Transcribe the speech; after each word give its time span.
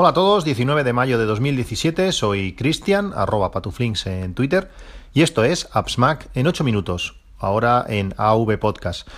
Hola 0.00 0.10
a 0.10 0.14
todos, 0.14 0.44
19 0.44 0.84
de 0.84 0.92
mayo 0.92 1.18
de 1.18 1.24
2017, 1.24 2.12
soy 2.12 2.52
Cristian, 2.52 3.12
arroba 3.16 3.50
patuflinks 3.50 4.06
en 4.06 4.32
Twitter, 4.32 4.70
y 5.12 5.22
esto 5.22 5.42
es 5.42 5.68
AppsMac 5.72 6.30
en 6.36 6.46
8 6.46 6.62
minutos, 6.62 7.16
ahora 7.36 7.84
en 7.88 8.14
AV 8.16 8.60
Podcast. 8.60 9.08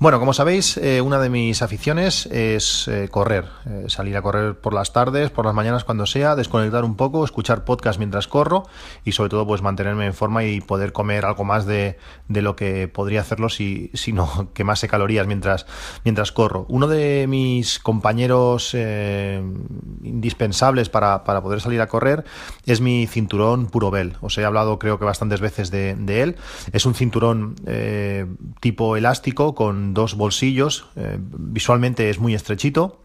Bueno, 0.00 0.18
como 0.18 0.32
sabéis, 0.32 0.78
eh, 0.78 1.02
una 1.02 1.18
de 1.18 1.28
mis 1.28 1.60
aficiones 1.60 2.24
es 2.24 2.88
eh, 2.88 3.10
correr, 3.10 3.44
eh, 3.66 3.84
salir 3.88 4.16
a 4.16 4.22
correr 4.22 4.58
por 4.58 4.72
las 4.72 4.94
tardes, 4.94 5.28
por 5.28 5.44
las 5.44 5.52
mañanas 5.52 5.84
cuando 5.84 6.06
sea, 6.06 6.36
desconectar 6.36 6.86
un 6.86 6.96
poco, 6.96 7.22
escuchar 7.22 7.66
podcast 7.66 7.98
mientras 7.98 8.26
corro 8.26 8.62
y 9.04 9.12
sobre 9.12 9.28
todo 9.28 9.46
pues 9.46 9.60
mantenerme 9.60 10.06
en 10.06 10.14
forma 10.14 10.42
y 10.42 10.62
poder 10.62 10.94
comer 10.94 11.26
algo 11.26 11.44
más 11.44 11.66
de, 11.66 11.98
de 12.28 12.40
lo 12.40 12.56
que 12.56 12.88
podría 12.88 13.20
hacerlo 13.20 13.50
si, 13.50 13.90
si 13.92 14.14
no 14.14 14.48
quemase 14.54 14.88
calorías 14.88 15.26
mientras, 15.26 15.66
mientras 16.02 16.32
corro. 16.32 16.64
Uno 16.70 16.88
de 16.88 17.26
mis 17.28 17.78
compañeros 17.78 18.74
indispensables 20.02 20.88
para, 20.88 21.24
para, 21.24 21.42
poder 21.42 21.60
salir 21.60 21.82
a 21.82 21.88
correr 21.88 22.24
es 22.64 22.80
mi 22.80 23.06
cinturón 23.06 23.66
Purobel. 23.66 24.16
Os 24.22 24.38
he 24.38 24.46
hablado 24.46 24.78
creo 24.78 24.98
que 24.98 25.04
bastantes 25.04 25.42
veces 25.42 25.70
de, 25.70 25.94
de 25.94 26.22
él. 26.22 26.36
Es 26.72 26.86
un 26.86 26.94
cinturón 26.94 27.56
tipo 28.60 28.96
elástico 28.96 29.54
con 29.54 29.89
dos 29.94 30.14
bolsillos, 30.14 30.86
eh, 30.96 31.18
visualmente 31.20 32.10
es 32.10 32.18
muy 32.18 32.34
estrechito, 32.34 33.00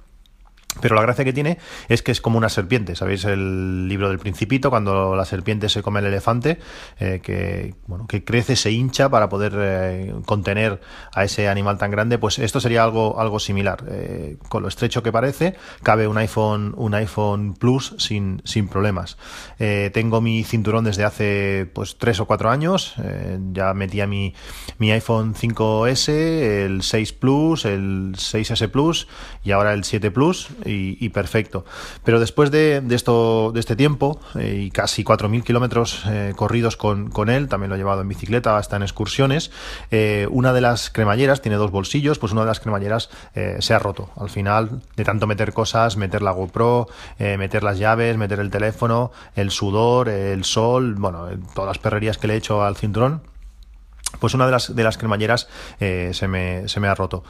pero 0.82 0.96
la 0.96 1.02
gracia 1.02 1.24
que 1.24 1.34
tiene 1.34 1.58
es 1.88 2.02
que 2.02 2.12
es 2.12 2.22
como 2.22 2.38
una 2.38 2.50
serpiente. 2.50 2.96
¿Sabéis 2.96 3.26
el 3.26 3.88
libro 3.88 4.10
del 4.10 4.20
Principito? 4.20 4.70
Cuando 4.70 5.16
la 5.16 5.26
serpiente 5.26 5.70
se 5.70 5.82
come 5.82 6.00
el 6.00 6.08
elefante, 6.08 6.60
eh, 7.00 7.22
que, 7.24 7.76
bueno, 7.88 8.08
que 8.08 8.24
crece, 8.24 8.56
se 8.56 8.72
hincha 8.72 9.10
para 9.10 9.30
poder 9.30 9.54
eh, 9.58 10.14
contener 10.26 10.82
a 11.14 11.24
ese 11.24 11.48
animal 11.48 11.78
tan 11.78 11.92
grande. 11.92 12.18
Pues 12.18 12.40
esto 12.40 12.60
sería 12.60 12.84
algo, 12.84 13.20
algo 13.20 13.40
similar. 13.40 13.86
Eh, 13.90 14.38
con 14.50 14.64
lo 14.64 14.68
estrecho 14.68 15.02
que 15.02 15.12
parece, 15.12 15.56
cabe 15.84 16.08
un 16.08 16.18
iPhone, 16.18 16.74
un 16.78 16.94
iPhone 16.94 17.54
Plus 17.54 17.96
sin, 17.98 18.42
sin 18.46 18.68
problemas. 18.68 19.18
tengo 19.58 20.22
mi 20.22 20.44
cinturón 20.44 20.84
desde 20.84 21.04
hace 21.04 21.70
pues 21.74 21.98
tres 21.98 22.20
o 22.20 22.26
cuatro 22.26 22.50
años. 22.50 22.96
ya 23.54 23.74
metía 23.74 24.08
mi, 24.08 24.34
mi 24.78 24.92
iPhone 24.92 25.34
5S, 25.34 26.10
el 26.10 26.82
6 26.82 27.14
Plus, 27.14 27.66
el 27.66 28.14
6S 28.16 28.70
Plus 28.70 29.08
y 29.44 29.52
ahora 29.52 29.74
el 29.74 29.84
7 29.84 30.12
Plus 30.12 30.50
y, 30.66 31.10
perfecto. 31.10 31.66
Pero 32.04 32.20
después 32.20 32.52
de, 32.52 32.84
esto, 32.90 33.52
de 33.54 33.60
este 33.60 33.76
tiempo 33.76 34.20
eh, 34.36 34.64
y 34.66 34.72
casi 34.72 35.04
4.000 35.04 35.44
kilómetros 35.44 36.04
eh, 36.08 36.34
corridos 36.36 36.78
con, 36.78 37.10
con, 37.10 37.30
él, 37.30 37.48
también 37.48 37.70
lo 37.70 37.76
he 37.76 37.78
llevado 37.78 38.02
en 38.02 38.08
bicicleta, 38.08 38.58
hasta 38.58 38.76
en 38.76 38.84
excursiones, 38.84 39.52
eh, 39.92 40.28
una 40.30 40.54
de 40.54 40.62
las 40.62 40.90
cremalleras 40.90 41.42
tiene 41.42 41.58
dos 41.58 41.72
bolsillos, 41.72 42.20
pues 42.20 42.32
una 42.32 42.42
de 42.42 42.48
las 42.48 42.60
cremalleras 42.60 43.10
se 43.60 43.74
ha 43.74 43.80
roto. 43.80 44.10
Al 44.18 44.30
final, 44.30 44.82
de 44.96 45.04
tanto 45.04 45.28
meter 45.28 45.54
cosas, 45.54 45.98
meter 45.98 46.22
la 46.22 46.32
GoPro, 46.32 46.88
meter 47.20 47.64
las 47.64 47.78
llaves, 47.78 48.18
meter 48.18 48.40
el 48.40 48.50
teléfono, 48.50 49.12
el 49.36 49.52
sudor, 49.52 50.10
el 50.10 50.44
sol, 50.44 50.96
bueno, 50.96 51.28
todas 51.54 51.68
las 51.68 51.78
perrerías 51.78 52.18
que 52.18 52.28
le 52.28 52.36
he 52.36 52.38
hecho 52.38 52.64
al 52.64 52.76
cinturón, 52.76 53.22
pues 54.20 54.34
una 54.34 54.46
de 54.46 54.52
las, 54.52 54.76
de 54.76 54.84
las 54.84 54.98
cremalleras 54.98 55.48
se, 55.80 56.28
me, 56.28 56.68
se 56.68 56.80
me 56.80 56.88
ha 56.88 56.96
roto. 56.96 57.24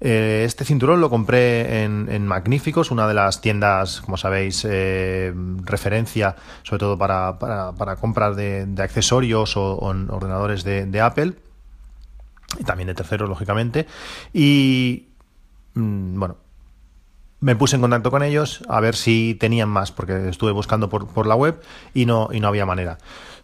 Eh, 0.00 0.42
este 0.44 0.64
cinturón 0.64 1.00
lo 1.00 1.08
compré 1.08 1.84
en, 1.84 2.26
Magníficos, 2.26 2.90
una 2.90 3.08
de 3.08 3.14
las 3.14 3.40
tiendas, 3.40 4.02
como 4.02 4.16
sabéis, 4.16 4.66
eh, 4.68 5.32
referencia, 5.64 6.36
sobre 6.64 6.80
todo 6.80 6.98
para, 6.98 7.38
para, 7.38 7.96
compras 7.96 8.36
de, 8.36 8.68
accesorios 8.78 9.56
o, 9.56 9.76
ordenadores 9.78 10.64
de, 10.64 11.00
Apple, 11.00 11.34
y 12.58 12.64
también 12.64 12.88
de 12.88 12.94
terceros, 12.94 13.28
lógicamente. 13.28 13.86
Y 14.34 15.08
mm, 15.74 16.18
bueno, 16.18 16.36
me 17.40 17.56
puse 17.56 17.76
en 17.76 17.82
contacto 17.82 18.10
con 18.10 18.22
ellos 18.22 18.64
a 18.68 18.80
ver 18.80 18.96
si 18.96 19.34
tenían 19.34 19.68
más, 19.70 19.92
porque 19.92 20.28
estuve 20.28 20.52
buscando 20.52 20.90
por, 20.90 21.06
por 21.08 21.26
la 21.26 21.36
web 21.36 21.62
y 21.94 22.04
no, 22.04 22.28
y 22.32 22.40
no 22.40 22.48
había 22.48 22.66
manera. 22.66 22.98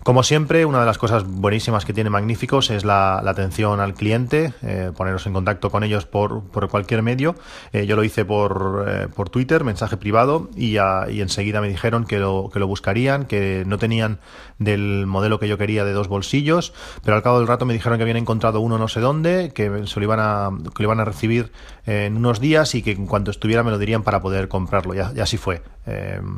Como 0.05 0.25
siempre, 0.25 0.65
una 0.65 0.81
de 0.81 0.87
las 0.87 0.99
cosas 0.99 1.25
buenísimas 1.25 1.85
que 1.85 1.93
tiene 1.93 2.11
Magníficos 2.11 2.71
es 2.71 2.85
la, 2.85 3.19
atención 3.19 3.79
al 3.79 3.95
cliente, 3.95 4.53
eh, 4.63 4.91
poneros 4.97 5.25
en 5.29 5.33
contacto 5.33 5.71
con 5.71 5.85
ellos 5.85 6.07
por, 6.07 6.43
por 6.43 6.69
cualquier 6.69 7.03
medio. 7.03 7.37
Eh, 7.73 7.87
yo 7.87 7.95
lo 7.95 8.03
hice 8.03 8.25
por, 8.25 8.85
eh, 8.89 9.07
por 9.15 9.31
Twitter, 9.31 9.63
mensaje 9.63 9.97
privado, 9.97 10.51
y, 10.57 10.73
y, 10.77 11.21
enseguida 11.21 11.61
me 11.61 11.69
dijeron 11.69 12.05
que 12.05 12.19
lo, 12.19 12.51
que 12.53 12.59
lo 12.59 12.67
buscarían, 12.67 13.27
que 13.27 13.63
no 13.65 13.79
tenían 13.79 14.19
del 14.59 15.07
modelo 15.07 15.39
que 15.39 15.47
yo 15.47 15.57
quería 15.57 15.85
de 15.85 15.93
dos 15.93 16.09
bolsillos, 16.09 16.75
pero 17.05 17.17
al 17.17 17.23
cabo 17.23 17.39
del 17.39 17.47
rato 17.47 17.65
me 17.65 17.73
dijeron 17.73 17.97
que 17.97 18.03
habían 18.03 18.17
encontrado 18.17 18.61
uno 18.61 18.79
no 18.79 18.89
sé 18.89 18.99
dónde, 18.99 19.53
que 19.55 19.87
se 19.87 20.01
lo 20.01 20.05
iban 20.05 20.19
a, 20.19 20.51
que 20.75 20.83
lo 20.83 20.89
iban 20.89 20.99
a 20.99 21.05
recibir 21.05 21.53
en 21.87 22.17
unos 22.17 22.41
días 22.41 22.75
y 22.75 22.83
que 22.83 22.91
en 22.91 23.07
cuanto 23.07 23.31
estuviera 23.31 23.63
me 23.63 23.71
lo 23.71 23.79
dirían 23.79 24.03
para 24.03 24.21
poder 24.21 24.49
comprarlo. 24.49 24.95
Ya 24.95 25.13
así 25.23 25.37
fue. 25.37 25.63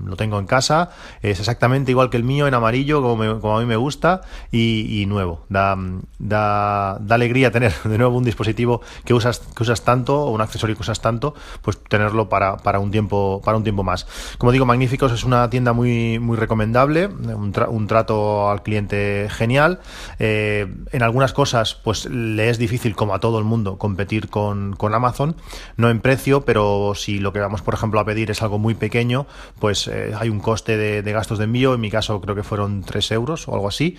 lo 0.07 0.17
tengo 0.17 0.39
en 0.39 0.47
casa, 0.47 0.91
es 1.23 1.41
exactamente 1.41 1.91
igual 1.91 2.11
que 2.11 2.19
el 2.19 2.25
mío 2.25 2.47
en 2.47 2.55
amarillo, 2.55 3.01
como, 3.01 3.17
me, 3.17 3.41
como 3.41 3.54
a 3.57 3.61
mí 3.61 3.67
me 3.67 3.77
gusta 3.77 4.23
y, 4.51 5.05
nuevo. 5.07 5.45
Da, 5.49 5.77
da, 6.19 6.99
da, 7.01 7.15
alegría 7.15 7.51
tener 7.51 7.73
de 7.85 7.99
nuevo 7.99 8.17
un 8.17 8.25
dispositivo 8.25 8.81
que 9.05 9.15
usas, 9.15 9.41
que 9.41 9.63
usas 9.63 9.83
tanto 9.83 10.23
o 10.23 10.31
un 10.31 10.41
accesorio 10.41 10.77
que 10.77 10.83
usas 10.83 11.01
tanto, 11.01 11.35
pues 11.63 11.79
tenerlo 11.83 12.29
para, 12.29 12.57
para, 12.57 12.79
un, 12.79 12.91
tiempo, 12.91 13.41
para 13.45 13.57
un 13.57 13.63
tiempo 13.63 13.83
más. 13.83 14.07
Como 14.39 14.53
digo, 14.53 14.67
Magníficos 14.67 15.13
es 15.13 15.25
una 15.25 15.49
tienda 15.51 15.73
muy, 15.73 16.19
muy 16.19 16.37
recomendable, 16.37 17.07
un, 17.07 17.87
trato 17.87 18.51
al 18.51 18.63
cliente 18.63 19.29
genial. 19.31 19.81
Eh, 20.19 20.67
en 20.93 21.03
algunas 21.03 21.33
cosas, 21.33 21.75
pues 21.75 22.07
le 22.07 22.51
es 22.51 22.59
difícil, 22.59 22.97
como 22.97 23.15
a 23.15 23.21
todo 23.21 23.39
el 23.39 23.45
mundo, 23.45 23.79
competir 23.79 24.29
con, 24.29 24.75
con 24.77 24.95
Amazon, 24.95 25.37
no 25.77 25.91
en 25.91 26.01
precio, 26.01 26.45
pero 26.45 26.95
si 26.95 27.19
lo 27.19 27.33
que 27.33 27.41
vamos, 27.41 27.63
por 27.63 27.75
ejemplo, 27.75 28.01
a 28.01 28.05
pedir 28.05 28.31
es 28.31 28.43
algo 28.43 28.59
muy 28.59 28.75
pequeño, 28.75 29.27
pues 29.59 29.89
eh, 29.89 30.15
hay 30.19 30.29
un 30.29 30.41
coste 30.41 30.77
de, 30.77 31.03
de 31.03 31.13
gastos 31.13 31.39
de 31.39 31.45
envío. 31.45 31.75
En 31.75 31.81
mi 31.81 31.91
caso, 31.91 32.21
creo 32.21 32.35
que 32.35 32.43
fueron 32.43 32.83
3 32.83 33.13
euros 33.13 33.44
o 33.49 33.55
algo 33.55 33.69
así. 33.69 33.97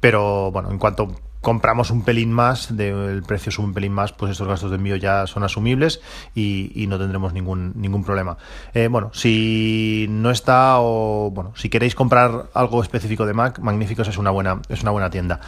Pero 0.00 0.50
bueno, 0.52 0.70
en 0.70 0.78
cuanto 0.78 1.08
compramos 1.40 1.90
un 1.90 2.02
pelín 2.02 2.32
más, 2.32 2.76
de, 2.76 2.88
el 2.90 3.22
precio 3.22 3.52
sube 3.52 3.66
un 3.66 3.74
pelín 3.74 3.92
más, 3.92 4.12
pues 4.12 4.32
estos 4.32 4.48
gastos 4.48 4.70
de 4.70 4.76
envío 4.76 4.96
ya 4.96 5.26
son 5.26 5.44
asumibles 5.44 6.00
y, 6.34 6.86
no 6.88 6.98
tendremos 6.98 7.32
ningún, 7.32 7.72
ningún 7.76 8.02
problema. 8.04 8.38
Eh, 8.74 8.88
bueno, 8.88 9.10
si 9.12 10.06
no 10.08 10.30
está 10.30 10.76
o 10.80 11.30
bueno, 11.30 11.52
si 11.54 11.68
queréis 11.68 11.94
comprar 11.94 12.46
algo 12.54 12.82
específico 12.82 13.26
de 13.26 13.34
Mac, 13.34 13.58
Magníficos 13.60 14.08
es 14.08 14.16
una 14.16 14.30
buena, 14.30 14.60
es 14.68 14.82
una 14.82 14.90
buena 14.90 15.10
tienda. 15.10 15.40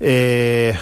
Eh, 0.00 0.76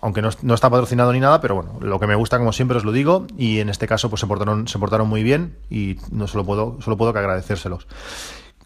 aunque 0.00 0.20
no, 0.20 0.30
no, 0.42 0.54
está 0.54 0.68
patrocinado 0.68 1.12
ni 1.12 1.20
nada, 1.20 1.40
pero 1.40 1.54
bueno, 1.54 1.78
lo 1.80 2.00
que 2.00 2.06
me 2.06 2.14
gusta, 2.14 2.38
como 2.38 2.52
siempre 2.52 2.76
os 2.76 2.84
lo 2.84 2.92
digo, 2.92 3.26
y 3.38 3.60
en 3.60 3.68
este 3.68 3.86
caso 3.86 4.10
pues 4.10 4.20
se 4.20 4.26
portaron, 4.26 4.66
se 4.66 4.78
portaron 4.78 5.08
muy 5.08 5.22
bien 5.22 5.56
y 5.70 5.96
no 6.10 6.26
solo 6.26 6.44
puedo, 6.44 6.78
solo 6.80 6.96
puedo 6.96 7.12
que 7.12 7.20
agradecérselos. 7.20 7.86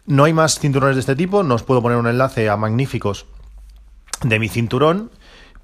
No 0.07 0.23
hay 0.23 0.33
más 0.33 0.59
cinturones 0.59 0.95
de 0.95 1.01
este 1.01 1.15
tipo, 1.15 1.43
no 1.43 1.53
os 1.53 1.63
puedo 1.63 1.81
poner 1.81 1.97
un 1.97 2.07
enlace 2.07 2.49
a 2.49 2.55
magníficos 2.57 3.25
de 4.23 4.39
mi 4.39 4.47
cinturón, 4.47 5.11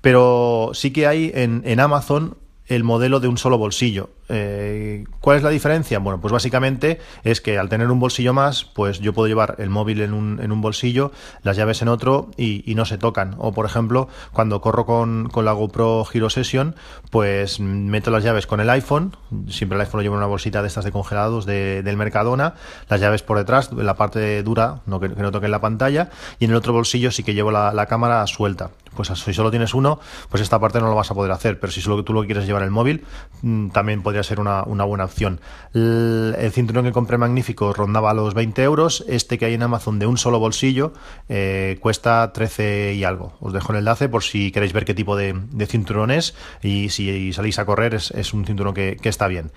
pero 0.01 0.71
sí 0.73 0.91
que 0.91 1.07
hay 1.07 1.31
en, 1.33 1.61
en 1.65 1.79
Amazon 1.79 2.37
el 2.67 2.83
modelo 2.83 3.21
de 3.21 3.29
un 3.29 3.37
solo 3.37 3.57
bolsillo. 3.57 4.09
Eh, 4.29 5.05
¿Cuál 5.19 5.37
es 5.37 5.43
la 5.43 5.49
diferencia? 5.49 5.99
Bueno, 5.99 6.21
pues 6.21 6.31
básicamente 6.31 6.99
es 7.23 7.41
que 7.41 7.57
al 7.57 7.69
tener 7.69 7.91
un 7.91 7.99
bolsillo 7.99 8.33
más, 8.33 8.65
pues 8.65 8.99
yo 8.99 9.13
puedo 9.13 9.27
llevar 9.27 9.55
el 9.59 9.69
móvil 9.69 10.01
en 10.01 10.13
un, 10.13 10.39
en 10.41 10.51
un 10.51 10.61
bolsillo, 10.61 11.11
las 11.43 11.57
llaves 11.57 11.81
en 11.81 11.89
otro 11.89 12.31
y, 12.37 12.73
no 12.73 12.85
se 12.85 12.97
tocan. 12.97 13.35
O 13.37 13.53
por 13.53 13.65
ejemplo, 13.65 14.07
cuando 14.31 14.59
corro 14.59 14.85
con, 14.85 15.29
con, 15.29 15.45
la 15.45 15.51
GoPro 15.51 16.05
Hero 16.11 16.31
Session, 16.31 16.75
pues 17.11 17.59
meto 17.59 18.09
las 18.09 18.23
llaves 18.23 18.47
con 18.47 18.59
el 18.59 18.69
iPhone, 18.71 19.15
siempre 19.47 19.75
el 19.75 19.81
iPhone 19.81 19.99
lo 19.99 20.01
llevo 20.01 20.15
en 20.15 20.19
una 20.19 20.27
bolsita 20.27 20.63
de 20.63 20.67
estas 20.69 20.85
de 20.85 20.91
congelados 20.91 21.45
de, 21.45 21.83
del 21.83 21.97
Mercadona, 21.97 22.55
las 22.89 22.99
llaves 22.99 23.21
por 23.21 23.37
detrás, 23.37 23.69
en 23.71 23.85
la 23.85 23.93
parte 23.93 24.41
dura, 24.41 24.81
no 24.87 24.99
que, 24.99 25.09
no 25.09 25.31
toque 25.31 25.45
en 25.45 25.51
la 25.51 25.61
pantalla, 25.61 26.09
y 26.39 26.45
en 26.45 26.51
el 26.51 26.57
otro 26.57 26.73
bolsillo 26.73 27.11
sí 27.11 27.23
que 27.23 27.35
llevo 27.35 27.51
la, 27.51 27.73
la 27.73 27.85
cámara 27.85 28.25
suelta. 28.25 28.71
Pues 28.95 29.07
si 29.07 29.33
solo 29.33 29.49
tienes 29.49 29.73
uno, 29.73 29.99
pues 30.29 30.41
esta 30.41 30.59
parte 30.59 30.79
no 30.79 30.87
lo 30.87 30.95
vas 30.95 31.09
a 31.09 31.15
poder 31.15 31.31
hacer, 31.31 31.59
pero 31.59 31.71
si 31.71 31.81
solo 31.81 32.03
tú 32.03 32.13
lo 32.13 32.23
quieres 32.25 32.45
llevar 32.45 32.63
el 32.63 32.71
móvil, 32.71 33.05
mm, 33.41 33.69
también 33.69 34.01
podría 34.13 34.21
ser 34.21 34.39
una, 34.39 34.61
buena 34.85 35.05
opción. 35.05 35.41
El, 35.73 36.51
cinturón 36.51 36.85
que 36.85 36.91
compré 36.91 37.17
magnífico 37.17 37.73
rondaba 37.73 38.13
los 38.13 38.35
20 38.35 38.61
euros. 38.61 39.03
Este 39.07 39.39
que 39.39 39.45
hay 39.45 39.55
en 39.55 39.63
Amazon 39.63 39.97
de 39.97 40.05
un 40.05 40.19
solo 40.19 40.37
bolsillo 40.37 40.93
eh, 41.29 41.79
cuesta 41.81 42.31
13 42.31 42.93
y 42.93 43.03
algo. 43.03 43.33
Os 43.39 43.53
dejo 43.53 43.71
el 43.71 43.79
enlace 43.79 44.09
por 44.09 44.21
si 44.21 44.51
queréis 44.51 44.71
ver 44.71 44.85
qué 44.85 44.93
tipo 44.93 45.15
de, 45.15 45.33
cinturón 45.67 46.11
es 46.11 46.35
y 46.61 46.89
si 46.89 47.33
salís 47.33 47.57
a 47.57 47.65
correr 47.65 47.95
es, 47.95 48.33
un 48.35 48.45
cinturón 48.45 48.75
que, 48.75 48.99
está 49.03 49.27
bien. 49.27 49.51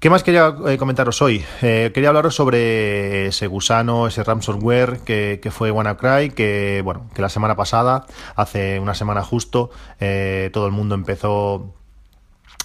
¿Qué 0.00 0.08
más 0.08 0.22
quería 0.22 0.54
eh, 0.66 0.78
comentaros 0.78 1.20
hoy? 1.20 1.44
Eh, 1.60 1.90
quería 1.92 2.08
hablaros 2.08 2.34
sobre 2.34 3.26
ese 3.26 3.46
gusano, 3.46 4.06
ese 4.06 4.24
ransomware 4.24 5.00
que 5.00 5.50
fue 5.50 5.70
WannaCry, 5.70 6.30
que 6.30 6.80
bueno, 6.82 7.10
que 7.14 7.20
la 7.20 7.28
semana 7.28 7.56
pasada, 7.56 8.06
hace 8.36 8.80
una 8.80 8.94
semana 8.94 9.22
justo, 9.22 9.68
todo 9.98 10.66
el 10.66 10.72
mundo 10.72 10.94
empezó 10.94 11.74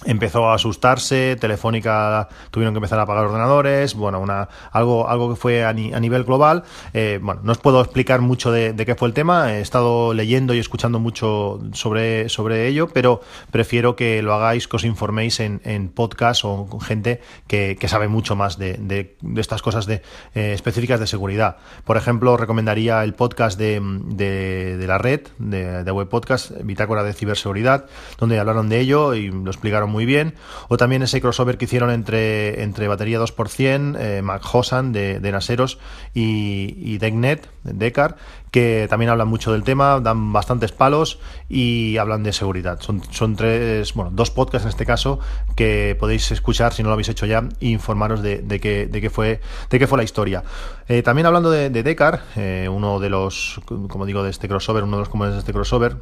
empezó 0.04 0.48
a 0.48 0.54
asustarse, 0.54 1.36
Telefónica 1.36 2.28
tuvieron 2.50 2.74
que 2.74 2.78
empezar 2.78 2.98
a 2.98 3.02
apagar 3.02 3.26
ordenadores, 3.26 3.94
bueno, 3.94 4.20
una, 4.20 4.48
algo, 4.70 5.08
algo 5.08 5.30
que 5.30 5.36
fue 5.36 5.64
a, 5.64 5.72
nivel 5.72 6.24
global. 6.24 6.64
Eh, 6.92 7.18
bueno, 7.22 7.40
no 7.44 7.52
os 7.52 7.58
puedo 7.58 7.80
explicar 7.80 8.20
mucho 8.20 8.52
de, 8.52 8.74
qué 8.76 8.94
fue 8.94 9.08
el 9.08 9.14
tema, 9.14 9.54
he 9.54 9.60
estado 9.60 10.14
leyendo 10.14 10.54
y 10.54 10.58
escuchando 10.58 10.98
mucho 10.98 11.60
sobre, 11.72 12.28
sobre 12.28 12.66
ello, 12.66 12.88
pero 12.88 13.20
prefiero 13.50 13.96
que 13.96 14.22
lo 14.22 14.34
hagáis, 14.34 14.68
que 14.68 14.76
os 14.76 14.84
informéis 14.84 15.40
en, 15.40 15.60
en 15.64 15.88
podcast 15.88 16.44
o 16.44 16.66
con 16.66 16.80
gente 16.80 17.20
que, 17.46 17.76
sabe 17.92 18.08
mucho 18.08 18.36
más 18.36 18.58
de, 18.58 19.16
estas 19.36 19.60
cosas 19.60 19.86
de, 19.86 20.02
eh, 20.34 20.52
específicas 20.54 20.98
de 20.98 21.06
seguridad. 21.06 21.58
Por 21.84 21.96
ejemplo, 21.96 22.36
recomendaría 22.36 23.04
el 23.04 23.14
podcast 23.14 23.58
de, 23.58 24.80
la 24.86 24.98
red, 24.98 25.20
de, 25.38 25.84
de 25.84 25.90
Web 25.90 26.08
Podcast, 26.08 26.52
Bitácora 26.62 27.02
de 27.04 27.12
Ciberseguridad, 27.12 27.86
donde 28.18 28.38
hablaron 28.38 28.68
de 28.68 28.80
ello 28.80 29.14
y 29.14 29.30
lo 29.30 29.50
explicaron 29.50 29.91
muy 29.92 30.06
bien. 30.06 30.34
O 30.68 30.76
también 30.76 31.02
ese 31.02 31.20
crossover 31.20 31.58
que 31.58 31.66
hicieron 31.66 31.90
entre, 31.90 32.62
entre 32.62 32.88
batería 32.88 33.20
2%, 33.20 33.96
eh, 34.00 34.22
Mac 34.22 34.42
Hosan 34.52 34.92
de, 34.92 35.20
Naseros 35.20 35.78
y, 36.14 36.74
y 36.78 36.98
DeckNet, 36.98 37.48
Decar, 37.62 38.16
que 38.50 38.86
también 38.90 39.10
hablan 39.10 39.28
mucho 39.28 39.52
del 39.52 39.62
tema, 39.62 40.00
dan 40.00 40.32
bastantes 40.32 40.72
palos 40.72 41.18
y 41.48 41.96
hablan 41.96 42.22
de 42.22 42.32
seguridad. 42.32 42.80
Son, 42.80 43.02
son 43.10 43.36
tres, 43.36 43.94
bueno, 43.94 44.10
dos 44.12 44.30
podcasts 44.30 44.66
en 44.66 44.70
este 44.70 44.84
caso 44.84 45.20
que 45.54 45.96
podéis 45.98 46.30
escuchar 46.32 46.72
si 46.72 46.82
no 46.82 46.88
lo 46.88 46.94
habéis 46.94 47.08
hecho 47.08 47.24
ya 47.24 47.48
e 47.60 47.68
informaros 47.68 48.22
de, 48.22 48.38
de, 48.38 48.60
qué, 48.60 48.86
de, 48.86 49.00
qué, 49.00 49.10
fue, 49.10 49.40
de 49.70 49.78
qué 49.78 49.86
fue 49.86 49.96
la 49.96 50.04
historia. 50.04 50.42
Eh, 50.88 51.02
también 51.02 51.26
hablando 51.26 51.50
de, 51.50 51.70
de 51.70 51.82
Decar, 51.82 52.24
eh, 52.36 52.68
uno 52.70 53.00
de 53.00 53.10
los, 53.10 53.60
como 53.64 54.04
digo, 54.06 54.22
de 54.22 54.30
este 54.30 54.48
crossover, 54.48 54.84
uno 54.84 54.96
de 54.96 55.00
los 55.00 55.08
comunes 55.08 55.34
de 55.34 55.40
este 55.40 55.52
crossover, 55.52 55.96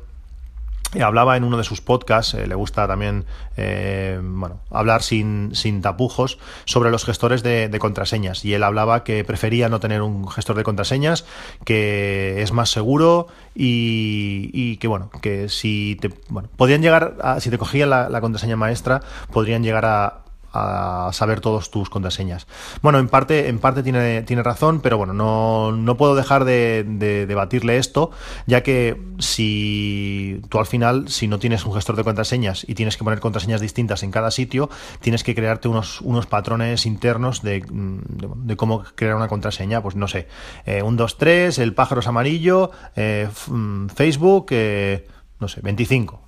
Hablaba 0.99 1.37
en 1.37 1.45
uno 1.45 1.57
de 1.57 1.63
sus 1.63 1.81
podcasts, 1.81 2.35
eh, 2.35 2.49
le 2.49 2.55
gusta 2.57 2.89
también 2.89 3.25
eh, 3.57 4.19
bueno, 4.21 4.61
hablar 4.71 5.03
sin, 5.03 5.55
sin, 5.55 5.83
tapujos 5.83 6.39
sobre 6.65 6.91
los 6.91 7.05
gestores 7.05 7.45
de, 7.45 7.77
contraseñas. 7.79 8.45
Y 8.45 8.55
él 8.55 8.65
hablaba 8.65 9.05
que 9.05 9.23
prefería 9.25 9.69
no 9.69 9.79
tener 9.79 10.03
un 10.03 10.29
gestor 10.29 10.57
de 10.57 10.65
contraseñas, 10.65 11.25
que 11.65 12.43
es 12.43 12.53
más 12.53 12.71
seguro 12.71 13.29
y, 13.55 14.51
y 14.53 14.79
que 14.79 14.89
bueno, 14.89 15.11
que 15.23 15.49
si 15.49 15.97
te 16.01 16.11
bueno, 16.29 16.49
podrían 16.57 16.83
llegar 16.83 17.17
a, 17.23 17.39
si 17.39 17.51
te 17.51 17.59
cogían 17.59 17.91
la 17.91 18.21
contraseña 18.21 18.57
maestra, 18.57 19.01
podrían 19.31 19.63
llegar 19.63 19.85
a, 19.85 20.25
a 20.53 21.11
saber 21.13 21.41
todos 21.41 21.71
tus 21.71 21.91
contraseñas. 21.91 22.47
Bueno, 22.83 22.99
en 22.99 23.09
parte, 23.09 23.49
en 23.49 23.59
parte 23.59 23.83
tiene, 23.83 24.23
tiene 24.23 24.43
razón, 24.43 24.81
pero 24.81 24.99
bueno, 24.99 25.13
no, 25.13 25.73
no 25.73 25.97
puedo 25.97 26.15
dejar 26.15 26.45
de, 26.45 26.85
debatirle 27.27 27.79
esto, 27.79 28.11
ya 28.47 28.63
que 28.63 29.01
si 29.19 30.41
tú 30.49 30.59
al 30.59 30.67
final, 30.67 31.09
si 31.09 31.29
no 31.29 31.39
tienes 31.39 31.65
un 31.65 31.75
gestor 31.75 31.97
de 31.97 32.05
contraseñas 32.05 32.65
y 32.69 32.75
tienes 32.75 32.97
que 32.97 33.05
poner 33.05 33.21
contraseñas 33.21 33.61
distintas 33.61 34.03
en 34.03 34.11
cada 34.11 34.31
sitio, 34.31 34.71
tienes 35.01 35.25
que 35.25 35.35
crearte 35.35 35.69
unos, 35.69 36.01
unos 36.01 36.27
patrones 36.27 36.87
internos 36.87 37.43
de, 37.43 37.65
de, 37.69 38.57
cómo 38.57 38.83
crear 38.95 39.17
una 39.17 39.29
contraseña. 39.29 39.83
Pues 39.83 39.97
no 39.97 40.09
sé, 40.09 40.29
eh, 40.67 40.83
un 40.83 40.97
2, 40.97 41.19
3, 41.19 41.59
el 41.59 41.75
pájaro 41.75 42.01
es 42.01 42.07
amarillo, 42.07 42.71
eh, 42.97 43.29
mm, 43.49 43.89
Facebook, 43.89 44.47
eh, 44.51 45.07
no 45.41 45.49
sé, 45.49 45.61
25. 45.63 46.21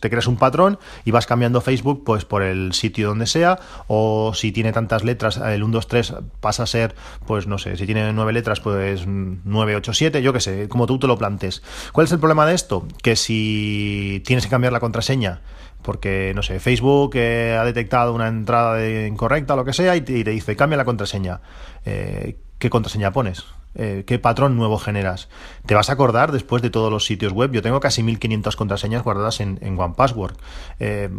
te 0.00 0.10
creas 0.10 0.26
un 0.26 0.36
patrón 0.36 0.78
y 1.04 1.10
vas 1.10 1.26
cambiando 1.26 1.60
Facebook 1.60 2.02
pues 2.04 2.24
por 2.24 2.42
el 2.42 2.72
sitio 2.72 3.08
donde 3.08 3.26
sea 3.26 3.58
o 3.86 4.32
si 4.34 4.52
tiene 4.52 4.72
tantas 4.72 5.04
letras, 5.04 5.36
el 5.36 5.62
1, 5.62 5.72
2, 5.72 5.88
3 5.88 6.14
pasa 6.40 6.64
a 6.64 6.66
ser, 6.66 6.94
pues 7.26 7.46
no 7.46 7.58
sé, 7.58 7.76
si 7.76 7.86
tiene 7.86 8.12
9 8.12 8.32
letras 8.32 8.60
pues 8.60 9.04
9, 9.06 9.76
8, 9.76 9.92
7, 9.92 10.22
yo 10.22 10.32
qué 10.32 10.40
sé, 10.40 10.68
como 10.68 10.86
tú 10.86 10.98
te 10.98 11.06
lo 11.06 11.18
plantes. 11.18 11.62
¿Cuál 11.92 12.06
es 12.06 12.12
el 12.12 12.18
problema 12.18 12.46
de 12.46 12.54
esto? 12.54 12.86
Que 13.02 13.16
si 13.16 14.22
tienes 14.24 14.44
que 14.44 14.50
cambiar 14.50 14.72
la 14.72 14.80
contraseña 14.80 15.42
porque, 15.84 16.32
no 16.34 16.42
sé, 16.42 16.58
Facebook 16.60 17.12
eh, 17.14 17.56
ha 17.60 17.64
detectado 17.64 18.14
una 18.14 18.26
entrada 18.28 19.06
incorrecta 19.06 19.52
o 19.52 19.56
lo 19.58 19.66
que 19.66 19.74
sea 19.74 19.94
y 19.94 20.00
te, 20.00 20.24
dice, 20.24 20.56
cambia 20.56 20.78
la 20.78 20.86
contraseña. 20.86 21.42
Eh, 21.84 22.38
¿Qué 22.64 22.70
contraseña 22.70 23.12
pones? 23.12 23.44
Eh, 23.74 24.04
qué 24.06 24.18
patrón 24.18 24.56
nuevo 24.56 24.78
generas. 24.78 25.28
Te 25.66 25.74
vas 25.74 25.90
a 25.90 25.92
acordar 25.92 26.32
después 26.32 26.62
de 26.62 26.70
todos 26.70 26.90
los 26.90 27.04
sitios 27.04 27.34
web. 27.34 27.52
Yo 27.52 27.60
tengo 27.60 27.78
casi 27.78 28.02
1500 28.02 28.56
contraseñas 28.56 29.02
guardadas 29.02 29.40
en, 29.40 29.58
en 29.60 29.78
OnePassword. 29.78 30.38
Eh, 30.80 31.10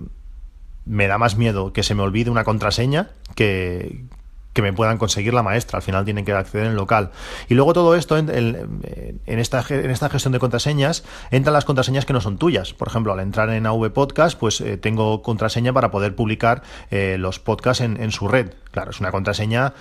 me 0.85 1.05
da 1.05 1.19
más 1.19 1.37
miedo 1.37 1.71
que 1.71 1.83
se 1.83 1.93
me 1.93 2.01
olvide 2.01 2.31
una 2.31 2.45
contraseña 2.45 3.11
que, 3.35 4.05
que 4.53 4.63
me 4.63 4.73
puedan 4.73 4.97
conseguir 4.97 5.35
la 5.35 5.43
maestra. 5.43 5.77
Al 5.77 5.83
final 5.83 6.03
tienen 6.03 6.25
que 6.25 6.31
acceder 6.31 6.65
en 6.65 6.75
local. 6.75 7.11
Y 7.47 7.53
luego 7.53 7.73
todo 7.73 7.93
esto, 7.93 8.17
en, 8.17 9.19
esta, 9.27 9.61
gestión 9.61 10.31
de 10.31 10.39
contraseñas, 10.39 11.03
entran 11.29 11.53
las 11.53 11.65
contraseñas 11.65 12.05
que 12.05 12.13
no 12.13 12.21
son 12.21 12.39
tuyas. 12.39 12.73
Por 12.73 12.87
ejemplo, 12.87 13.13
al 13.13 13.19
entrar 13.19 13.51
en 13.51 13.67
AV 13.67 13.91
Podcast, 13.91 14.39
pues 14.39 14.61
eh, 14.61 14.77
tengo 14.77 15.21
contraseña 15.21 15.73
para 15.73 15.91
poder 15.91 16.15
publicar 16.15 16.63
los 16.89 17.37
podcasts 17.39 17.81
en, 17.81 18.11
su 18.11 18.27
red. 18.27 18.53
Claro, 18.71 18.89
es 18.89 18.99
una 18.99 19.11
contraseña 19.11 19.73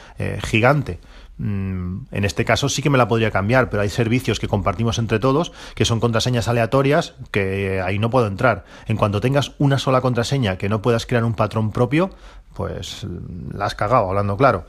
gigante. 0.42 0.98
Mm, 1.36 2.06
en 2.12 2.24
este 2.24 2.44
caso 2.44 2.68
sí 2.68 2.80
que 2.80 2.90
me 2.90 2.98
la 2.98 3.08
podría 3.08 3.32
cambiar, 3.32 3.68
pero 3.68 3.82
hay 3.82 3.88
servicios 3.88 4.38
que 4.38 4.46
compartimos 4.46 4.98
entre 4.98 5.18
todos 5.18 5.52
que 5.74 5.84
son 5.84 5.98
contraseñas 5.98 6.46
aleatorias 6.46 7.14
que 7.32 7.80
ahí 7.80 7.98
no 7.98 8.10
puedo 8.10 8.26
entrar. 8.26 8.64
En 8.86 8.96
cuanto 8.96 9.20
tengas 9.20 9.52
una 9.58 9.78
sola 9.78 10.00
contraseña 10.00 10.58
que 10.58 10.68
no 10.68 10.80
puedas 10.80 11.06
crear 11.06 11.24
un 11.24 11.34
patrón 11.34 11.72
propio, 11.72 12.10
pues 12.54 13.04
la 13.52 13.66
has 13.66 13.74
cagado, 13.74 14.08
hablando 14.08 14.36
claro. 14.36 14.64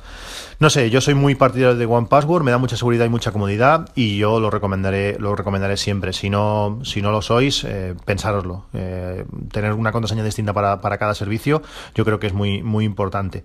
No 0.59 0.71
sé, 0.71 0.89
yo 0.89 1.01
soy 1.01 1.13
muy 1.13 1.35
partidario 1.35 1.75
de 1.75 1.85
One 1.85 2.07
Password, 2.07 2.44
me 2.44 2.50
da 2.50 2.57
mucha 2.57 2.77
seguridad 2.77 3.06
y 3.06 3.09
mucha 3.09 3.31
comodidad 3.31 3.89
y 3.94 4.17
yo 4.17 4.39
lo 4.39 4.50
recomendaré, 4.50 5.17
lo 5.19 5.35
recomendaré 5.35 5.77
siempre. 5.77 6.13
Si 6.13 6.31
no, 6.31 6.79
si 6.83 7.03
no 7.03 7.12
lo 7.12 7.21
sois, 7.21 7.63
eh, 7.63 7.94
pensároslo. 8.06 8.65
Eh, 8.73 9.25
tener 9.51 9.73
una 9.73 9.91
contraseña 9.91 10.23
distinta 10.23 10.51
para, 10.51 10.81
para 10.81 10.97
cada 10.97 11.13
servicio, 11.13 11.62
yo 11.94 12.06
creo 12.06 12.19
que 12.19 12.27
es 12.27 12.33
muy, 12.33 12.63
muy 12.63 12.85
importante. 12.85 13.44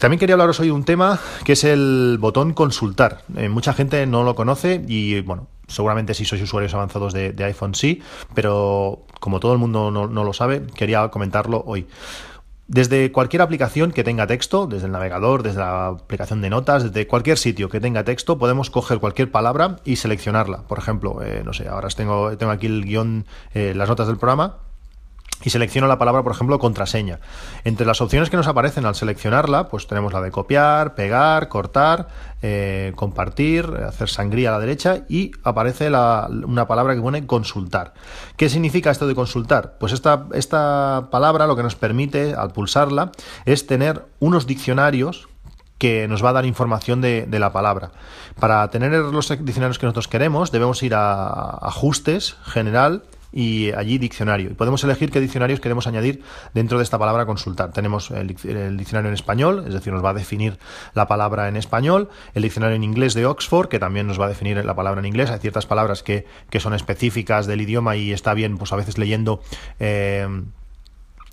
También 0.00 0.18
quería 0.18 0.32
hablaros 0.32 0.58
hoy 0.60 0.68
de 0.68 0.72
un 0.72 0.84
tema 0.84 1.20
que 1.44 1.52
es 1.52 1.62
el 1.62 2.16
botón 2.18 2.54
consultar. 2.54 3.20
Eh, 3.36 3.50
mucha 3.50 3.74
gente 3.74 4.06
no 4.06 4.22
lo 4.24 4.34
conoce 4.34 4.82
y 4.88 5.20
bueno, 5.20 5.48
seguramente 5.68 6.14
si 6.14 6.24
sois 6.24 6.40
usuarios 6.40 6.72
avanzados 6.72 7.12
de, 7.12 7.34
iPhone 7.44 7.74
sí, 7.74 8.00
pero 8.34 9.04
como 9.20 9.40
todo 9.40 9.52
el 9.52 9.58
mundo 9.58 9.90
no, 9.90 10.06
lo 10.08 10.32
sabe, 10.32 10.62
quería 10.74 11.06
comentarlo 11.08 11.62
hoy. 11.66 11.86
Desde 12.66 13.12
cualquier 13.12 13.42
aplicación 13.42 13.92
que 13.92 14.02
tenga 14.02 14.26
texto, 14.26 14.66
desde 14.66 14.86
el 14.86 14.92
navegador, 14.92 15.42
desde 15.42 15.58
la 15.58 15.88
aplicación 15.88 16.40
de 16.40 16.48
notas, 16.48 16.84
desde 16.84 17.06
cualquier 17.06 17.36
sitio 17.36 17.68
que 17.68 17.78
tenga 17.78 18.02
texto, 18.02 18.38
podemos 18.38 18.70
coger 18.70 19.00
cualquier 19.00 19.30
palabra 19.30 19.80
y 19.84 19.96
seleccionarla. 19.96 20.62
Por 20.62 20.78
ejemplo, 20.78 21.20
eh, 21.22 21.42
no 21.44 21.52
sé, 21.52 21.68
ahora 21.68 21.88
tengo, 21.88 22.38
tengo 22.38 22.52
aquí 22.52 22.68
el 22.68 22.86
guion, 22.86 23.26
eh, 23.52 23.74
las 23.76 23.90
notas 23.90 24.06
del 24.06 24.16
programa 24.16 24.69
y 25.42 25.50
selecciono 25.50 25.86
la 25.86 25.98
palabra, 25.98 26.22
por 26.22 26.32
ejemplo, 26.32 26.58
contraseña. 26.58 27.18
Entre 27.64 27.86
las 27.86 28.00
opciones 28.00 28.30
que 28.30 28.36
nos 28.36 28.46
aparecen 28.46 28.84
al 28.84 28.94
seleccionarla, 28.94 29.68
pues 29.68 29.86
tenemos 29.86 30.12
la 30.12 30.20
de 30.20 30.30
copiar, 30.30 30.94
pegar, 30.94 31.48
cortar, 31.48 32.08
eh, 32.42 32.92
compartir, 32.96 33.66
hacer 33.86 34.08
sangría 34.08 34.50
a 34.50 34.52
la 34.52 34.60
derecha 34.60 35.04
y 35.08 35.32
aparece 35.42 35.88
una 35.88 36.66
palabra 36.66 36.94
que 36.94 37.00
pone 37.00 37.26
consultar. 37.26 37.94
¿Qué 38.36 38.48
significa 38.48 38.90
esto 38.90 39.06
de 39.06 39.14
consultar? 39.14 39.76
Pues 39.78 39.92
esta, 39.92 40.26
esta 40.32 41.08
palabra 41.10 41.46
lo 41.46 41.56
que 41.56 41.62
nos 41.62 41.74
permite, 41.74 42.34
al 42.34 42.52
pulsarla, 42.52 43.12
es 43.44 43.66
tener 43.66 44.06
unos 44.18 44.46
diccionarios 44.46 45.28
que 45.78 46.06
nos 46.08 46.22
va 46.22 46.28
a 46.28 46.32
dar 46.34 46.44
información 46.44 47.00
de, 47.00 47.24
de, 47.26 47.38
la 47.38 47.54
palabra. 47.54 47.90
Para 48.38 48.68
tener 48.68 48.92
los 48.92 49.30
diccionarios 49.30 49.78
que 49.78 49.86
nosotros 49.86 50.08
queremos, 50.08 50.52
debemos 50.52 50.82
ir 50.82 50.94
a 50.94 51.56
ajustes, 51.66 52.36
general, 52.44 53.02
y 53.32 53.72
allí 53.72 53.98
diccionario. 53.98 54.50
Y 54.50 54.54
podemos 54.54 54.82
elegir 54.84 55.10
qué 55.10 55.20
diccionarios 55.20 55.60
queremos 55.60 55.86
añadir 55.86 56.22
dentro 56.54 56.78
de 56.78 56.84
esta 56.84 56.98
palabra 56.98 57.26
consultar. 57.26 57.72
Tenemos 57.72 58.10
el, 58.10 58.26
diccionario 58.26 59.08
en 59.08 59.14
español, 59.14 59.64
es 59.66 59.74
decir, 59.74 59.92
nos 59.92 60.04
va 60.04 60.10
a 60.10 60.14
definir 60.14 60.58
la 60.94 61.06
palabra 61.08 61.48
en 61.48 61.56
español, 61.56 62.08
el 62.34 62.42
diccionario 62.42 62.76
en 62.76 62.84
inglés 62.84 63.14
de 63.14 63.26
Oxford, 63.26 63.68
que 63.68 63.78
también 63.78 64.06
nos 64.06 64.20
va 64.20 64.26
a 64.26 64.28
definir 64.28 64.64
la 64.64 64.74
palabra 64.74 65.00
en 65.00 65.06
inglés. 65.06 65.30
Hay 65.30 65.38
ciertas 65.38 65.66
palabras 65.66 66.02
que, 66.02 66.26
que 66.50 66.60
son 66.60 66.74
específicas 66.74 67.46
del 67.46 67.60
idioma 67.60 67.96
y 67.96 68.12
está 68.12 68.34
bien, 68.34 68.58
pues 68.58 68.72
a 68.72 68.76
veces 68.76 68.98
leyendo. 68.98 69.42
Eh, 69.78 70.26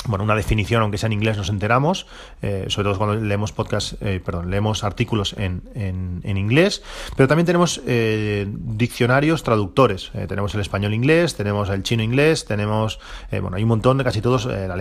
bueno, 0.06 0.24
una 0.24 0.36
definición, 0.36 0.82
aunque 0.82 0.98
sea 0.98 1.08
en 1.08 1.13
inglés, 1.13 1.38
nos 1.38 1.50
enteramos, 1.50 2.08
eh, 2.42 2.66
sobre 2.70 2.89
todo 2.89 2.98
cuando 2.98 3.16
leemos 3.16 3.51
podcast, 3.51 4.01
eh, 4.01 4.22
perdón, 4.24 4.50
leemos 4.50 4.84
artículos 4.84 5.36
en, 5.38 5.62
en, 5.75 6.38
inglés, 6.38 6.84
pero 7.16 7.27
también 7.27 7.46
tenemos 7.46 7.82
eh, 7.86 8.48
diccionarios 8.50 9.44
traductores. 9.44 10.12
tenemos 10.27 10.54
el 10.56 10.62
español-inglés, 10.62 11.36
tenemos 11.36 11.70
el 11.70 11.84
chino-inglés, 11.84 12.46
tenemos, 12.46 13.00
bueno, 13.32 13.56
hay 13.56 13.63
un 13.63 13.70
montón 13.70 13.98
de 13.98 14.04
casi 14.04 14.22
todos, 14.22 14.46
el 14.46 14.72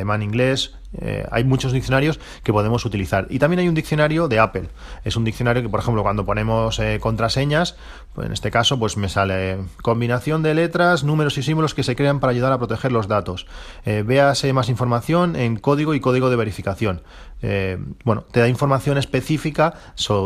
alemán-inglés, 1.00 1.28
hay 1.30 1.44
muchos 1.44 1.72
diccionarios 1.72 2.20
que 2.42 2.52
podemos 2.52 2.84
utilizar. 2.84 3.26
Y 3.30 3.38
también 3.38 3.60
hay 3.60 3.68
un 3.68 3.74
diccionario 3.74 4.28
de 4.28 4.38
Apple. 4.38 4.68
Es 5.04 5.16
un 5.16 5.24
diccionario 5.24 5.62
que, 5.62 5.68
por 5.68 5.80
ejemplo, 5.80 6.02
cuando 6.02 6.24
ponemos 6.24 6.80
contraseñas, 7.00 7.76
pues 8.14 8.26
en 8.26 8.32
este 8.32 8.50
caso, 8.50 8.78
pues 8.78 8.96
me 8.96 9.08
sale 9.08 9.58
combinación 9.82 10.42
de 10.42 10.54
letras, 10.54 11.04
números 11.04 11.38
y 11.38 11.42
símbolos 11.42 11.74
que 11.74 11.82
se 11.82 11.96
crean 11.96 12.20
para 12.20 12.30
ayudar 12.32 12.52
a 12.52 12.58
proteger 12.58 12.92
los 12.92 13.08
datos. 13.08 13.46
véase 13.84 14.52
más 14.52 14.68
información 14.68 15.36
en 15.36 15.56
código 15.56 15.94
y 15.94 16.00
código 16.00 16.30
de 16.30 16.36
verificación. 16.36 17.02
Eh, 17.42 17.78
bueno, 18.04 18.24
te 18.30 18.40
da 18.40 18.48
información 18.48 18.98
específica 18.98 19.74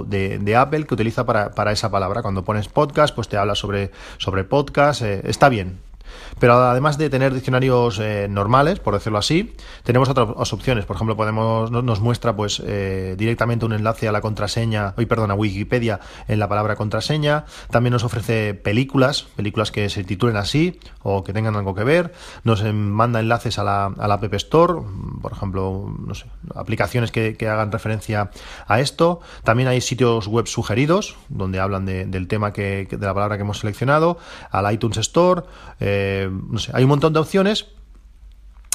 de, 0.07 0.57
Apple 0.57 0.87
que 0.87 0.95
utiliza 0.95 1.27
para, 1.27 1.73
esa 1.73 1.91
palabra. 1.91 2.23
Cuando 2.23 2.45
pones 2.45 2.69
podcast, 2.69 3.15
pues 3.15 3.29
te 3.29 3.37
habla 3.37 3.55
sobre, 3.55 3.91
sobre 4.19 4.45
podcast. 4.45 5.03
Eh, 5.03 5.23
está 5.25 5.49
bien. 5.49 5.90
Pero 6.39 6.55
además 6.55 6.99
de 6.99 7.11
tener 7.11 7.35
diccionarios 7.35 7.99
eh, 7.99 8.27
normales, 8.31 8.81
por 8.81 8.95
decirlo 8.95 9.19
así, 9.19 9.55
tenemos 9.85 10.09
otras 10.09 10.53
opciones. 10.53 10.85
Por 10.85 10.97
ejemplo, 10.97 11.17
podemos 11.17 11.71
nos 11.71 12.01
muestra 12.01 12.35
pues 12.35 12.63
eh, 12.65 13.15
directamente 13.19 13.65
un 13.65 13.73
enlace 13.73 14.09
a 14.09 14.13
la 14.13 14.21
contraseña, 14.21 14.95
hoy 14.97 15.07
perdón, 15.07 15.31
a 15.31 15.35
Wikipedia 15.35 16.01
en 16.29 16.39
la 16.39 16.49
palabra 16.49 16.77
contraseña. 16.77 17.45
También 17.71 17.93
nos 17.93 18.05
ofrece 18.05 18.55
películas, 18.55 19.27
películas 19.37 19.71
que 19.71 19.89
se 19.91 20.05
titulen 20.05 20.37
así 20.37 20.79
o 21.03 21.25
que 21.25 21.33
tengan 21.33 21.57
algo 21.57 21.75
que 21.75 21.85
ver. 21.85 22.13
Nos 22.45 22.63
manda 22.73 23.21
enlaces 23.21 23.59
a 23.59 23.65
la, 23.65 23.87
a 23.87 24.09
la 24.09 24.15
App 24.15 24.35
Store, 24.35 24.75
por 25.21 25.33
ejemplo, 25.33 25.95
no 25.99 26.15
sé, 26.15 26.27
aplicaciones 26.55 27.11
que, 27.11 27.37
hagan 27.51 27.73
referencia 27.73 28.31
a 28.67 28.81
esto. 28.81 29.21
También 29.45 29.69
hay 29.69 29.81
sitios 29.81 30.27
web 30.29 30.47
sugeridos 30.47 31.17
donde 31.29 31.59
hablan 31.59 31.85
del 31.87 32.29
tema 32.29 32.53
que, 32.53 32.87
de 32.91 33.07
la 33.07 33.15
palabra 33.15 33.37
que 33.37 33.43
hemos 33.43 33.59
seleccionado, 33.59 34.19
al 34.51 34.73
iTunes 34.73 34.99
Store. 34.99 35.43
Eh, 35.81 36.00
no 36.31 36.59
sé, 36.59 36.73
hay 36.75 36.85
un 36.85 36.91
montón 36.91 37.13
de 37.13 37.21
opciones. 37.21 37.69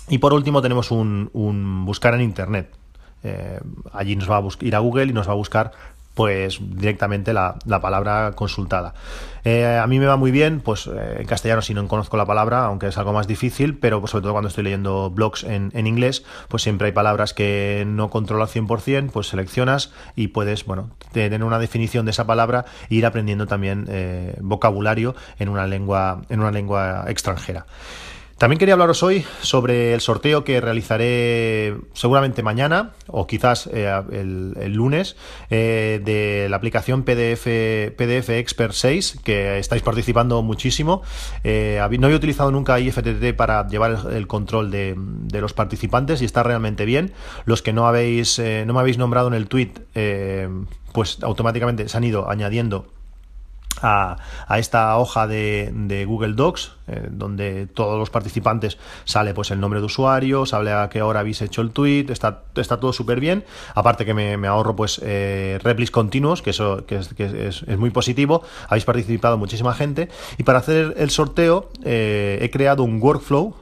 Y 0.07 0.19
por 0.19 0.33
último 0.33 0.61
tenemos 0.61 0.91
un, 0.91 1.29
buscar 1.85 2.13
en 2.13 2.21
Internet. 2.21 2.71
Eh, 3.23 3.59
allí 3.91 4.15
nos 4.15 4.29
va 4.29 4.37
a 4.37 4.43
ir 4.61 4.75
a 4.75 4.79
Google 4.79 5.05
y 5.05 5.13
nos 5.13 5.27
va 5.27 5.31
a 5.31 5.35
buscar 5.35 5.71
pues 6.15 6.59
directamente 6.61 7.33
la, 7.33 7.59
palabra 7.81 8.31
consultada. 8.35 8.95
Eh, 9.43 9.77
a 9.77 9.85
mí 9.85 9.99
me 9.99 10.07
va 10.07 10.15
muy 10.15 10.31
bien, 10.31 10.61
pues 10.61 10.87
eh, 10.87 11.17
en 11.19 11.27
castellano 11.27 11.61
si 11.61 11.73
no 11.75 11.87
conozco 11.87 12.17
la 12.17 12.25
palabra, 12.25 12.65
aunque 12.65 12.87
es 12.87 12.97
algo 12.97 13.13
más 13.13 13.27
difícil, 13.27 13.77
pero 13.77 13.99
pues, 13.99 14.11
sobre 14.11 14.23
todo 14.23 14.31
cuando 14.31 14.47
estoy 14.47 14.63
leyendo 14.63 15.11
blogs 15.11 15.43
en, 15.43 15.71
inglés, 15.85 16.23
pues 16.47 16.63
siempre 16.63 16.87
hay 16.87 16.93
palabras 16.93 17.33
que 17.33 17.83
no 17.85 18.09
controlo 18.09 18.43
al 18.43 18.49
100%, 18.49 19.11
pues 19.11 19.27
seleccionas 19.27 19.91
y 20.15 20.29
puedes, 20.29 20.65
bueno, 20.65 20.89
tener 21.11 21.43
una 21.43 21.59
definición 21.59 22.05
de 22.05 22.11
esa 22.11 22.25
palabra 22.25 22.65
e 22.89 22.95
ir 22.95 23.05
aprendiendo 23.05 23.45
también 23.45 23.85
eh, 23.89 24.37
vocabulario 24.41 25.15
en 25.37 25.49
una 25.49 25.67
lengua, 25.67 26.21
en 26.29 26.39
una 26.39 26.51
lengua 26.51 27.05
extranjera. 27.07 27.65
También 28.45 28.59
quería 28.59 28.75
hablaros 28.75 29.01
hoy 29.01 29.25
sobre 29.41 29.95
el 29.95 30.01
sorteo 30.01 30.43
que 30.43 30.61
realizaré 30.61 31.77
seguramente 31.93 32.43
mañana 32.43 32.91
o 33.07 33.25
quizás 33.25 33.67
eh, 33.73 33.91
el, 34.11 34.71
lunes 34.71 35.15
eh, 35.49 35.99
de 36.05 36.47
la 36.47 36.57
aplicación 36.57 37.01
PDF, 37.01 37.47
PDF 37.97 38.29
Expert 38.29 38.73
6 38.73 39.21
que 39.23 39.57
estáis 39.57 39.81
participando 39.81 40.43
muchísimo. 40.43 41.01
Eh, 41.43 41.79
no 41.97 42.05
había 42.05 42.17
utilizado 42.17 42.51
nunca 42.51 42.79
IFTTT 42.79 43.35
para 43.35 43.67
llevar 43.67 43.97
el, 44.11 44.27
control 44.27 44.69
de, 44.69 44.95
los 45.41 45.53
participantes 45.53 46.21
y 46.21 46.25
está 46.25 46.43
realmente 46.43 46.85
bien. 46.85 47.13
Los 47.45 47.63
que 47.63 47.73
no 47.73 47.81
me 47.81 48.79
habéis 48.79 48.97
nombrado 48.99 49.27
en 49.27 49.33
el 49.33 49.47
tweet 49.47 49.71
pues 50.93 51.17
automáticamente 51.23 51.89
se 51.89 51.97
han 51.97 52.03
ido 52.03 52.29
añadiendo 52.29 52.94
a, 53.85 54.17
esta 54.57 54.97
hoja 54.97 55.27
de, 55.27 56.05
Google 56.07 56.33
Docs, 56.33 56.71
eh, 56.87 57.07
donde 57.11 57.67
todos 57.67 57.99
los 57.99 58.09
participantes 58.09 58.77
sale 59.03 59.33
pues 59.33 59.51
el 59.51 59.59
nombre 59.59 59.79
de 59.79 59.85
usuario, 59.85 60.45
sale 60.45 60.71
a 60.71 60.89
qué 60.89 61.01
hora 61.01 61.21
habéis 61.21 61.41
hecho 61.41 61.61
el 61.61 61.71
tweet, 61.71 62.07
está, 62.09 62.43
todo 62.79 62.93
súper 62.93 63.19
bien. 63.19 63.43
Aparte 63.75 64.05
que 64.05 64.13
me, 64.13 64.47
ahorro 64.47 64.75
pues 64.75 64.99
eh, 65.03 65.59
continuos, 65.91 66.41
que 66.41 66.49
eso 66.49 66.85
que 66.85 66.97
es, 66.97 67.67
muy 67.77 67.91
positivo. 67.91 68.43
Habéis 68.67 68.85
participado 68.85 69.37
muchísima 69.37 69.73
gente. 69.73 70.09
Y 70.37 70.43
para 70.43 70.59
hacer 70.59 70.95
el 70.97 71.09
sorteo 71.09 71.69
eh, 71.83 72.39
he 72.41 72.49
creado 72.49 72.83
un 72.83 73.01
workflow 73.01 73.55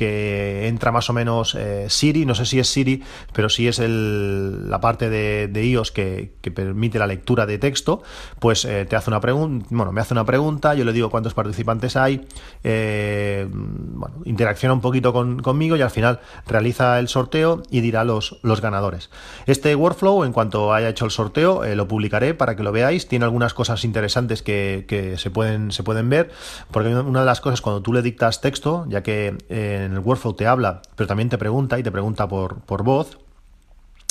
que 0.00 0.66
entra 0.66 0.92
más 0.92 1.10
o 1.10 1.12
menos 1.12 1.54
eh, 1.54 1.84
Siri, 1.90 2.24
no 2.24 2.34
sé 2.34 2.46
si 2.46 2.58
es 2.58 2.68
Siri, 2.68 3.02
pero 3.34 3.50
si 3.50 3.68
es 3.68 3.78
el, 3.78 4.70
la 4.70 4.80
parte 4.80 5.10
de, 5.10 5.62
iOS 5.62 5.92
que, 5.92 6.32
permite 6.54 6.98
la 6.98 7.06
lectura 7.06 7.44
de 7.44 7.58
texto, 7.58 8.02
pues 8.38 8.64
eh, 8.64 8.86
te 8.86 8.96
hace 8.96 9.10
una 9.10 9.20
pregunta, 9.20 9.66
bueno, 9.68 9.92
me 9.92 10.00
hace 10.00 10.14
una 10.14 10.24
pregunta, 10.24 10.74
yo 10.74 10.86
le 10.86 10.94
digo 10.94 11.10
cuántos 11.10 11.34
participantes 11.34 11.96
hay, 11.96 12.26
eh, 12.64 13.46
bueno, 13.50 14.22
interacciona 14.24 14.72
un 14.72 14.80
poquito 14.80 15.12
conmigo 15.12 15.76
y 15.76 15.82
al 15.82 15.90
final 15.90 16.20
realiza 16.46 16.98
el 16.98 17.08
sorteo 17.08 17.62
y 17.70 17.82
dirá 17.82 18.02
los, 18.04 18.40
ganadores. 18.62 19.10
Este 19.44 19.74
workflow, 19.74 20.24
en 20.24 20.32
cuanto 20.32 20.72
haya 20.72 20.88
hecho 20.88 21.04
el 21.04 21.10
sorteo, 21.10 21.62
lo 21.74 21.86
publicaré 21.86 22.32
para 22.32 22.56
que 22.56 22.62
lo 22.62 22.72
veáis, 22.72 23.06
tiene 23.06 23.26
algunas 23.26 23.52
cosas 23.52 23.84
interesantes 23.84 24.42
que, 24.42 24.86
que 24.88 25.18
se, 25.18 25.30
pueden, 25.30 25.72
se 25.72 25.82
pueden 25.82 26.08
ver, 26.08 26.30
porque 26.70 26.88
una 26.88 27.20
de 27.20 27.26
las 27.26 27.42
cosas 27.42 27.60
cuando 27.60 27.82
tú 27.82 27.92
le 27.92 28.00
dictas 28.00 28.40
texto, 28.40 28.86
ya 28.88 29.02
que 29.02 29.36
eh, 29.50 29.89
en 29.90 29.96
el 29.96 30.02
workflow 30.04 30.34
te 30.34 30.46
habla, 30.46 30.82
pero 30.96 31.06
también 31.06 31.28
te 31.28 31.38
pregunta 31.38 31.78
y 31.78 31.82
te 31.82 31.90
pregunta 31.90 32.28
por, 32.28 32.60
por 32.60 32.82
voz, 32.82 33.18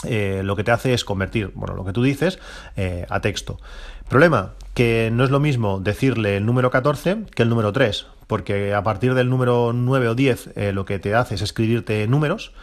eh, 0.05 0.41
lo 0.43 0.55
que 0.55 0.63
te 0.63 0.71
hace 0.71 0.93
es 0.93 1.03
convertir, 1.03 1.51
bueno, 1.55 1.75
lo 1.75 1.83
que 1.83 1.93
tú 1.93 2.03
dices 2.03 2.39
eh, 2.75 3.05
a 3.09 3.19
texto. 3.21 3.59
Problema, 4.07 4.53
que 4.73 5.09
no 5.11 5.23
es 5.23 5.29
lo 5.29 5.39
mismo 5.39 5.79
decirle 5.79 6.37
el 6.37 6.45
número 6.45 6.71
14 6.71 7.25
que 7.35 7.43
el 7.43 7.49
número 7.49 7.73
3, 7.73 8.07
porque 8.27 8.73
a 8.73 8.83
partir 8.83 9.13
del 9.13 9.29
número 9.29 9.71
9 9.73 10.07
o 10.07 10.15
10 10.15 10.51
lo 10.73 10.85
que 10.85 10.99
te 10.99 11.15
hace 11.15 11.35
es 11.35 11.41
escribirte 11.41 12.07
números 12.07 12.53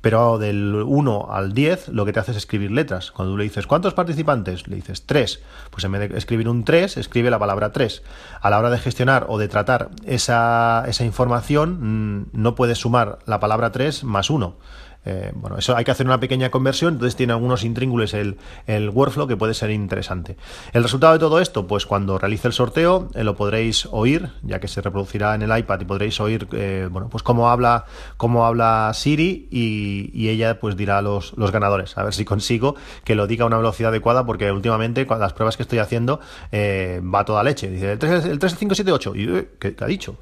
pero 0.00 0.38
del 0.38 0.74
1 0.74 1.28
al 1.30 1.52
10 1.52 1.88
lo 1.88 2.04
que 2.04 2.12
te 2.12 2.20
hace 2.20 2.30
es 2.30 2.38
escribir 2.38 2.70
letras. 2.70 3.10
Cuando 3.10 3.34
tú 3.34 3.38
le 3.38 3.44
dices, 3.44 3.66
¿cuántos 3.66 3.94
participantes? 3.94 4.66
Le 4.68 4.76
dices 4.76 5.04
3. 5.06 5.40
Pues 5.70 5.84
en 5.84 5.92
vez 5.92 6.10
de 6.10 6.18
escribir 6.18 6.48
un 6.48 6.64
3, 6.64 6.96
escribe 6.96 7.30
la 7.30 7.38
palabra 7.38 7.72
3. 7.72 8.02
A 8.40 8.50
la 8.50 8.58
hora 8.58 8.70
de 8.70 8.78
gestionar 8.78 9.26
o 9.28 9.38
de 9.38 9.48
tratar 9.48 9.90
esa, 10.06 10.84
esa 10.88 11.04
información, 11.04 12.22
mm, 12.22 12.26
no 12.32 12.54
puedes 12.54 12.78
sumar 12.78 13.18
la 13.26 13.40
palabra 13.40 13.72
3 13.72 14.04
más 14.04 14.30
1. 14.30 14.56
Eh, 15.04 15.32
bueno, 15.34 15.56
eso 15.56 15.76
hay 15.76 15.84
que 15.84 15.90
hacer 15.90 16.06
una 16.06 16.20
pequeña 16.20 16.50
conversión, 16.50 16.94
entonces 16.94 17.16
tiene 17.16 17.32
algunos 17.32 17.64
intríngules 17.64 18.12
el, 18.12 18.36
el, 18.66 18.90
workflow 18.90 19.26
que 19.26 19.36
puede 19.36 19.54
ser 19.54 19.70
interesante. 19.70 20.36
El 20.72 20.82
resultado 20.82 21.14
de 21.14 21.18
todo 21.18 21.40
esto, 21.40 21.66
pues 21.66 21.86
cuando 21.86 22.18
realice 22.18 22.48
el 22.48 22.52
sorteo 22.52 23.08
eh, 23.14 23.24
lo 23.24 23.34
podréis 23.34 23.86
oír, 23.90 24.30
ya 24.42 24.60
que 24.60 24.68
se 24.68 24.82
reproducirá 24.82 25.34
en 25.34 25.42
el 25.42 25.56
iPad 25.56 25.80
y 25.80 25.84
podréis 25.86 26.20
oír, 26.20 26.46
eh, 26.52 26.88
bueno, 26.90 27.08
pues 27.08 27.22
cómo 27.22 27.48
habla, 27.48 27.86
cómo 28.16 28.44
habla 28.44 28.90
Siri 28.94 29.48
y, 29.50 30.30
ella 30.30 30.60
pues 30.60 30.76
dirá 30.76 31.02
los, 31.02 31.32
los 31.36 31.50
ganadores. 31.50 31.98
A 31.98 32.04
ver 32.04 32.14
si 32.14 32.24
consigo 32.24 32.76
que 33.02 33.16
lo 33.16 33.26
diga 33.26 33.42
a 33.42 33.46
una 33.48 33.56
velocidad 33.56 33.90
adecuada, 33.90 34.24
porque 34.24 34.52
últimamente 34.52 35.04
con 35.04 35.18
las 35.18 35.32
pruebas 35.32 35.56
que 35.56 35.64
estoy 35.64 35.80
haciendo 35.80 36.20
va 36.52 37.24
toda 37.24 37.42
leche. 37.42 37.68
Dice 37.68 37.92
el 37.92 37.98
3, 37.98 38.26
el 38.26 38.38
3, 38.38 38.56
5, 38.56 38.74
7, 38.76 38.92
8. 38.92 39.16
¿Y 39.16 39.48
qué 39.58 39.74
ha 39.80 39.86
dicho? 39.86 40.16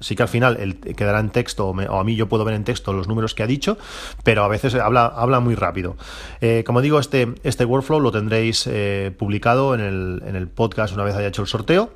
Sí 0.00 0.16
que 0.16 0.22
al 0.22 0.28
final 0.28 0.78
quedará 0.96 1.20
en 1.20 1.30
texto, 1.30 1.68
o, 1.68 1.98
a 1.98 2.04
mí 2.04 2.16
yo 2.16 2.28
puedo 2.28 2.44
ver 2.44 2.54
en 2.54 2.64
texto 2.64 2.92
los 2.92 3.06
números 3.06 3.34
que 3.34 3.42
ha 3.42 3.46
dicho, 3.46 3.78
pero 4.24 4.42
a 4.42 4.48
veces 4.48 4.74
habla, 4.74 5.06
habla 5.06 5.40
muy 5.40 5.54
rápido. 5.54 5.96
Eh, 6.40 6.64
como 6.66 6.80
digo, 6.80 6.98
este, 6.98 7.34
este 7.42 7.64
workflow 7.64 8.00
lo 8.00 8.10
tendréis 8.10 8.66
eh, 8.66 9.14
publicado 9.16 9.74
en 9.74 9.80
el, 9.80 10.22
en 10.26 10.36
el 10.36 10.48
podcast 10.48 10.94
una 10.94 11.04
vez 11.04 11.14
haya 11.14 11.28
hecho 11.28 11.42
el 11.42 11.48
sorteo 11.48 11.90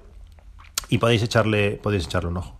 y 0.88 0.99
podéis 0.99 1.23
echarle, 1.23 1.80
podéis 1.82 2.04
echarle 2.04 2.28
un 2.28 2.37
ojo. 2.37 2.58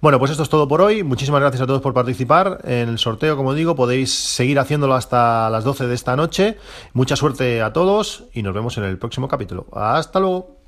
Bueno, 0.00 0.18
pues 0.18 0.32
esto 0.32 0.42
es 0.42 0.48
todo 0.48 0.66
por 0.66 0.80
hoy. 0.80 1.04
Muchísimas 1.04 1.40
gracias 1.40 1.62
a 1.62 1.66
todos 1.66 1.80
por 1.80 1.94
participar 1.94 2.58
en 2.64 2.88
el 2.88 2.98
sorteo. 2.98 3.36
Como 3.36 3.54
digo, 3.54 3.76
podéis 3.76 4.12
seguir 4.12 4.58
haciéndolo 4.58 4.94
hasta 4.94 5.48
las 5.48 5.62
12 5.62 5.86
de 5.86 5.94
esta 5.94 6.16
noche. 6.16 6.58
Mucha 6.92 7.14
suerte 7.14 7.62
a 7.62 7.72
todos 7.72 8.24
y 8.32 8.42
nos 8.42 8.52
vemos 8.52 8.76
en 8.78 8.84
el 8.84 8.98
próximo 8.98 9.28
capítulo. 9.28 9.68
Hasta 9.72 10.18
luego. 10.18 10.61